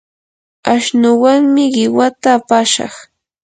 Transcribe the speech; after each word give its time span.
ashnuwanmi 0.73 1.63
qiwata 1.73 2.29
apashaq. 2.37 2.93